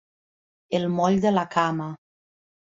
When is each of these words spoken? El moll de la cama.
El 0.77 0.87
moll 0.93 1.19
de 1.27 1.33
la 1.37 1.45
cama. 1.57 1.91